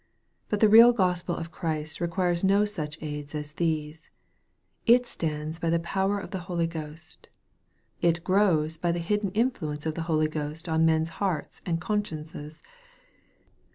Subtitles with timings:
[0.49, 4.09] But the real Gospel of Christ requires no such aids as these.
[4.87, 7.27] It stands by the power of the Holy Ghost.
[8.01, 12.63] It grows by the hidden influence of the Holy Ghost on men's hearts and consciences.